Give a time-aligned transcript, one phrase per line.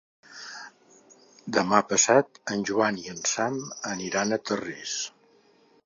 [1.57, 3.61] Demà passat en Joan i en Sam
[3.95, 4.97] aniran a Tarrés.